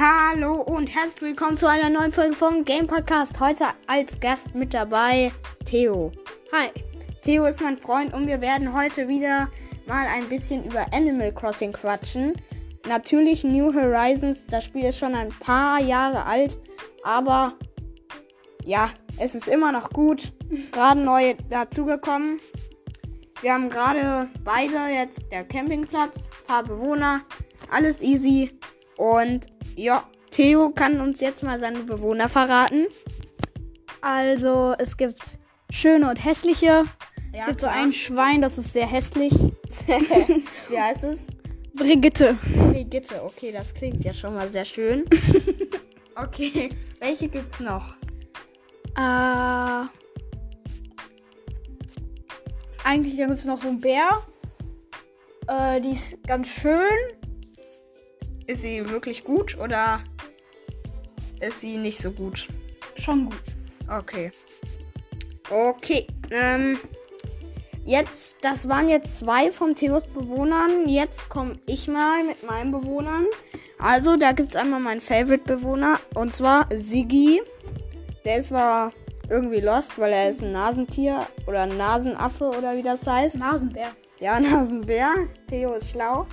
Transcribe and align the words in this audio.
Hallo 0.00 0.62
und 0.62 0.94
herzlich 0.94 1.22
willkommen 1.22 1.56
zu 1.56 1.68
einer 1.68 1.90
neuen 1.90 2.12
Folge 2.12 2.36
vom 2.36 2.64
Game 2.64 2.86
Podcast. 2.86 3.40
Heute 3.40 3.64
als 3.88 4.20
Gast 4.20 4.54
mit 4.54 4.72
dabei 4.72 5.32
Theo. 5.64 6.12
Hi. 6.52 6.68
Theo 7.22 7.46
ist 7.46 7.60
mein 7.60 7.76
Freund 7.76 8.14
und 8.14 8.28
wir 8.28 8.40
werden 8.40 8.72
heute 8.72 9.08
wieder 9.08 9.50
mal 9.88 10.06
ein 10.06 10.28
bisschen 10.28 10.62
über 10.64 10.86
Animal 10.92 11.34
Crossing 11.34 11.72
quatschen. 11.72 12.34
Natürlich 12.88 13.42
New 13.42 13.74
Horizons, 13.74 14.46
das 14.46 14.66
Spiel 14.66 14.84
ist 14.84 14.98
schon 15.00 15.16
ein 15.16 15.30
paar 15.30 15.80
Jahre 15.80 16.24
alt, 16.26 16.60
aber 17.02 17.54
ja, 18.64 18.88
es 19.18 19.34
ist 19.34 19.48
immer 19.48 19.72
noch 19.72 19.90
gut. 19.90 20.32
Gerade 20.70 21.00
neu 21.00 21.34
dazugekommen. 21.50 22.38
Wir 23.40 23.52
haben 23.52 23.68
gerade 23.68 24.28
beide 24.44 24.94
jetzt 24.94 25.22
der 25.32 25.42
Campingplatz, 25.42 26.28
paar 26.46 26.62
Bewohner, 26.62 27.22
alles 27.68 28.00
easy. 28.00 28.56
Und 28.96 29.46
ja, 29.78 30.04
Theo 30.30 30.70
kann 30.70 31.00
uns 31.00 31.20
jetzt 31.20 31.42
mal 31.42 31.58
seine 31.58 31.80
Bewohner 31.80 32.28
verraten. 32.28 32.86
Also, 34.00 34.74
es 34.78 34.96
gibt 34.96 35.38
schöne 35.70 36.08
und 36.10 36.22
hässliche. 36.22 36.66
Ja, 36.66 36.84
es 37.32 37.46
gibt 37.46 37.58
klar. 37.58 37.72
so 37.72 37.78
ein 37.78 37.92
Schwein, 37.92 38.42
das 38.42 38.58
ist 38.58 38.72
sehr 38.72 38.86
hässlich. 38.86 39.32
Wie 40.68 40.78
heißt 40.78 41.04
es? 41.04 41.26
Brigitte. 41.74 42.36
Brigitte. 42.72 43.22
Okay, 43.24 43.52
das 43.52 43.72
klingt 43.72 44.04
ja 44.04 44.12
schon 44.12 44.34
mal 44.34 44.50
sehr 44.50 44.64
schön. 44.64 45.04
okay, 46.16 46.70
welche 46.98 47.28
gibt's 47.28 47.60
noch? 47.60 47.94
Äh, 48.96 49.86
eigentlich 52.84 53.16
gibt 53.16 53.30
es 53.30 53.44
noch 53.44 53.60
so 53.60 53.68
einen 53.68 53.80
Bär. 53.80 54.08
Äh, 55.46 55.80
die 55.80 55.92
ist 55.92 56.20
ganz 56.26 56.48
schön. 56.48 57.17
Ist 58.48 58.62
sie 58.62 58.88
wirklich 58.88 59.24
gut 59.24 59.58
oder 59.58 60.00
ist 61.40 61.60
sie 61.60 61.76
nicht 61.76 62.00
so 62.00 62.10
gut? 62.10 62.48
Schon 62.96 63.26
gut. 63.26 63.42
Okay. 63.90 64.32
Okay. 65.50 66.06
Ähm, 66.30 66.78
jetzt, 67.84 68.38
das 68.40 68.66
waren 68.66 68.88
jetzt 68.88 69.18
zwei 69.18 69.52
von 69.52 69.74
Theos 69.74 70.06
Bewohnern. 70.06 70.88
Jetzt 70.88 71.28
komme 71.28 71.58
ich 71.66 71.88
mal 71.88 72.24
mit 72.24 72.42
meinen 72.42 72.72
Bewohnern. 72.72 73.26
Also, 73.78 74.16
da 74.16 74.32
gibt 74.32 74.48
es 74.48 74.56
einmal 74.56 74.80
meinen 74.80 75.02
Favorite-Bewohner. 75.02 76.00
Und 76.14 76.32
zwar 76.32 76.68
Siggi. 76.74 77.42
Der 78.24 78.38
ist 78.38 78.48
zwar 78.48 78.92
irgendwie 79.28 79.60
lost, 79.60 79.98
weil 79.98 80.14
er 80.14 80.30
ist 80.30 80.42
ein 80.42 80.52
Nasentier 80.52 81.26
oder 81.46 81.64
ein 81.64 81.76
Nasenaffe 81.76 82.46
oder 82.48 82.74
wie 82.78 82.82
das 82.82 83.06
heißt. 83.06 83.36
Nasenbär. 83.36 83.90
Ja, 84.20 84.40
Nasenbär. 84.40 85.28
Theo 85.48 85.74
ist 85.74 85.90
schlau. 85.90 86.26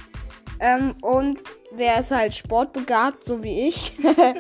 Ähm, 0.62 0.96
und 1.02 1.44
der 1.78 2.00
ist 2.00 2.12
halt 2.12 2.34
sportbegabt, 2.34 3.24
so 3.24 3.44
wie 3.44 3.68
ich. 3.68 3.94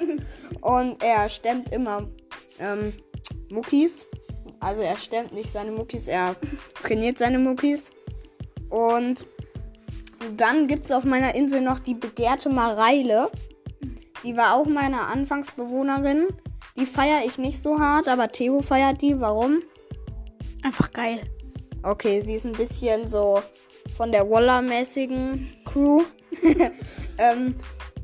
und 0.61 1.01
er 1.03 1.29
stemmt 1.29 1.71
immer 1.71 2.07
ähm, 2.59 2.93
Muckis. 3.49 4.07
Also 4.59 4.81
er 4.81 4.95
stemmt 4.97 5.33
nicht 5.33 5.51
seine 5.51 5.71
Muckis, 5.71 6.07
er 6.07 6.35
trainiert 6.81 7.17
seine 7.17 7.39
Muckis. 7.39 7.91
Und 8.69 9.25
dann 10.37 10.67
gibt 10.67 10.85
es 10.85 10.91
auf 10.91 11.03
meiner 11.03 11.35
Insel 11.35 11.61
noch 11.61 11.79
die 11.79 11.93
begehrte 11.93 12.49
Mareile. 12.49 13.29
Die 14.23 14.35
war 14.35 14.55
auch 14.55 14.65
meine 14.65 15.01
Anfangsbewohnerin. 15.01 16.27
Die 16.77 16.85
feiere 16.85 17.25
ich 17.25 17.37
nicht 17.37 17.61
so 17.61 17.79
hart, 17.79 18.07
aber 18.07 18.29
Theo 18.29 18.61
feiert 18.61 19.01
die. 19.01 19.19
Warum? 19.19 19.61
Einfach 20.63 20.91
geil. 20.91 21.21
Okay, 21.83 22.19
sie 22.21 22.33
ist 22.33 22.45
ein 22.45 22.53
bisschen 22.53 23.07
so 23.07 23.41
von 23.95 24.11
der 24.11 24.29
Waller-mäßigen 24.29 25.47
Crew. 25.75 26.03
ähm, 27.17 27.53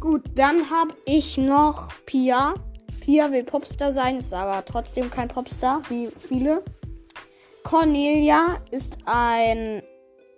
gut, 0.01 0.23
dann 0.35 0.69
habe 0.69 0.93
ich 1.05 1.37
noch 1.37 1.89
Pia. 2.05 2.53
Pia 2.99 3.31
will 3.31 3.45
Popstar 3.45 3.93
sein, 3.93 4.17
ist 4.17 4.33
aber 4.33 4.65
trotzdem 4.65 5.09
kein 5.09 5.29
Popstar, 5.29 5.81
wie 5.87 6.09
viele. 6.19 6.65
Cornelia 7.63 8.57
ist 8.71 8.97
ein, 9.05 9.81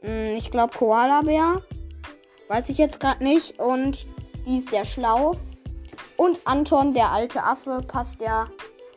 mh, 0.04 0.34
ich 0.38 0.52
glaube, 0.52 0.78
Koala-Bär. 0.78 1.64
Weiß 2.50 2.70
ich 2.70 2.78
jetzt 2.78 3.00
gerade 3.00 3.24
nicht. 3.24 3.60
Und 3.60 4.06
die 4.46 4.60
ist 4.60 4.70
sehr 4.70 4.86
schlau. 4.86 5.36
Und 6.18 6.38
Anton, 6.46 6.94
der 6.94 7.12
alte 7.12 7.44
Affe, 7.44 7.82
passt 7.88 8.22
ja. 8.22 8.48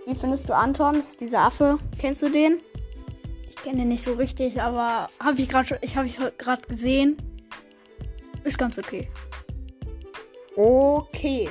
Wie 0.07 0.15
findest 0.15 0.47
du 0.51 0.55
Anton? 0.55 0.97
Ist 0.97 1.23
dieser 1.23 1.41
Affe? 1.41 1.79
Kennst 1.99 2.21
du 2.21 2.29
den? 2.29 2.61
Ich 3.49 3.57
kenne 3.57 3.79
den 3.79 3.89
nicht 3.89 4.05
so 4.05 4.13
richtig, 4.13 4.61
aber 4.61 5.09
habe 5.21 5.41
ich 5.41 5.49
gerade 5.49 5.79
ich 5.81 5.97
habe 5.97 6.07
ich 6.07 6.19
gerade 6.37 6.63
gesehen. 6.69 7.17
Ist 8.47 8.59
ganz 8.59 8.79
okay. 8.79 9.09
Okay. 10.55 11.51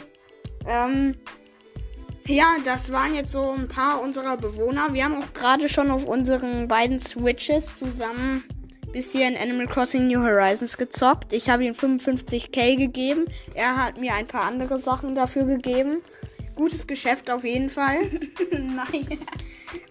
Ähm, 0.66 1.16
ja, 2.26 2.56
das 2.64 2.92
waren 2.92 3.14
jetzt 3.14 3.34
so 3.34 3.52
ein 3.52 3.68
paar 3.68 4.02
unserer 4.02 4.38
Bewohner. 4.38 4.94
Wir 4.94 5.04
haben 5.04 5.22
auch 5.22 5.34
gerade 5.34 5.68
schon 5.68 5.92
auf 5.92 6.06
unseren 6.06 6.68
beiden 6.68 7.00
Switches 7.00 7.78
zusammen 7.78 8.46
bisschen 8.94 9.36
Animal 9.36 9.68
Crossing 9.68 10.08
New 10.08 10.22
Horizons 10.22 10.78
gezockt. 10.78 11.34
Ich 11.34 11.50
habe 11.50 11.66
ihm 11.66 11.74
55k 11.74 12.78
gegeben. 12.78 13.26
Er 13.54 13.76
hat 13.76 14.00
mir 14.00 14.14
ein 14.14 14.26
paar 14.26 14.44
andere 14.44 14.80
Sachen 14.80 15.16
dafür 15.16 15.44
gegeben. 15.44 16.02
Gutes 16.56 16.88
Geschäft 16.88 17.30
auf 17.30 17.44
jeden 17.44 17.70
Fall. 17.70 18.04
Nein. 18.52 19.20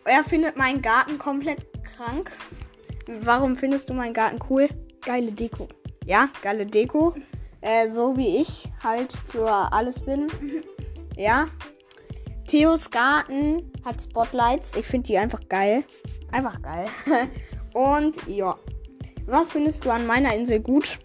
Er 0.06 0.24
findet 0.24 0.56
meinen 0.56 0.80
Garten 0.80 1.18
komplett 1.18 1.66
krank. 1.84 2.32
Warum 3.20 3.56
findest 3.56 3.90
du 3.90 3.92
meinen 3.92 4.14
Garten 4.14 4.38
cool? 4.48 4.70
Geile 5.02 5.32
Deko. 5.32 5.68
Ja, 6.04 6.28
geile 6.42 6.66
Deko. 6.66 7.14
Äh, 7.60 7.88
so 7.88 8.16
wie 8.16 8.38
ich 8.38 8.68
halt 8.82 9.12
für 9.28 9.48
alles 9.72 10.00
bin. 10.00 10.28
Ja. 11.16 11.48
Theos 12.46 12.90
Garten 12.90 13.72
hat 13.84 14.02
Spotlights. 14.02 14.74
Ich 14.74 14.86
finde 14.86 15.06
die 15.06 15.18
einfach 15.18 15.40
geil. 15.48 15.84
Einfach 16.30 16.60
geil. 16.60 16.86
Und 17.72 18.14
ja. 18.26 18.56
Was 19.26 19.52
findest 19.52 19.84
du 19.84 19.90
an 19.90 20.06
meiner 20.06 20.34
Insel 20.34 20.60
gut? 20.60 20.98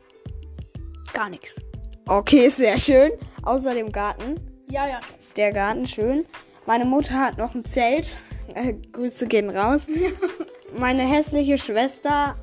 Gar 1.13 1.29
nichts. 1.29 1.61
Okay, 2.07 2.49
sehr 2.49 2.77
schön. 2.77 3.11
Außer 3.43 3.73
dem 3.73 3.91
Garten. 3.91 4.35
Ja, 4.69 4.87
ja. 4.87 4.99
Der 5.37 5.53
Garten 5.53 5.85
schön. 5.85 6.25
Meine 6.65 6.83
Mutter 6.83 7.13
hat 7.13 7.37
noch 7.37 7.55
ein 7.55 7.63
Zelt. 7.63 8.17
Äh, 8.53 8.73
Grüße 8.91 9.27
gehen 9.27 9.49
raus. 9.49 9.87
Meine 10.77 11.03
hässliche 11.03 11.57
Schwester 11.57 12.35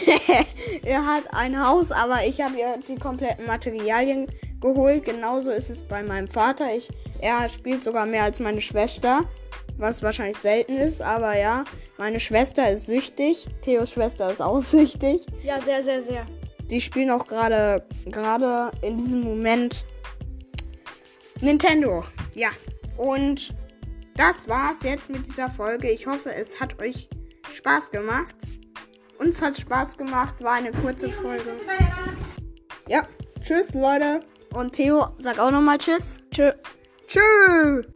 er 0.84 1.06
hat 1.06 1.24
ein 1.32 1.58
Haus, 1.58 1.92
aber 1.92 2.24
ich 2.26 2.40
habe 2.40 2.58
ihr 2.58 2.78
die 2.88 2.96
kompletten 2.96 3.46
Materialien 3.46 4.26
geholt. 4.60 5.04
Genauso 5.04 5.50
ist 5.50 5.70
es 5.70 5.82
bei 5.82 6.02
meinem 6.02 6.28
Vater. 6.28 6.74
Ich, 6.74 6.88
er 7.20 7.48
spielt 7.48 7.82
sogar 7.82 8.06
mehr 8.06 8.24
als 8.24 8.40
meine 8.40 8.60
Schwester, 8.60 9.24
was 9.76 10.02
wahrscheinlich 10.02 10.38
selten 10.38 10.76
ist, 10.76 11.02
aber 11.02 11.38
ja, 11.38 11.64
meine 11.98 12.20
Schwester 12.20 12.70
ist 12.70 12.86
süchtig. 12.86 13.46
Theos 13.62 13.90
Schwester 13.90 14.30
ist 14.30 14.40
auch 14.40 14.60
süchtig. 14.60 15.26
Ja, 15.42 15.60
sehr, 15.60 15.82
sehr, 15.82 16.02
sehr. 16.02 16.26
Die 16.70 16.80
spielen 16.80 17.10
auch 17.10 17.26
gerade 17.26 17.84
gerade 18.06 18.70
in 18.82 18.96
diesem 18.96 19.20
Moment 19.20 19.84
Nintendo. 21.40 22.04
Ja. 22.34 22.48
Und 22.96 23.54
das 24.16 24.46
war's 24.48 24.76
jetzt 24.82 25.10
mit 25.10 25.26
dieser 25.26 25.50
Folge. 25.50 25.90
Ich 25.90 26.06
hoffe, 26.06 26.32
es 26.32 26.60
hat 26.60 26.80
euch 26.80 27.08
Spaß 27.52 27.90
gemacht. 27.90 28.34
Uns 29.22 29.40
hat 29.40 29.56
Spaß 29.56 29.96
gemacht, 29.96 30.34
war 30.40 30.54
eine 30.54 30.72
kurze 30.72 31.08
Folge. 31.08 31.52
Ja, 32.88 33.06
tschüss 33.40 33.72
Leute. 33.72 34.18
Und 34.52 34.72
Theo, 34.72 35.06
sag 35.16 35.38
auch 35.38 35.52
nochmal 35.52 35.78
Tschüss. 35.78 36.18
Tschö. 36.32 36.50
Tschüss. 37.06 37.86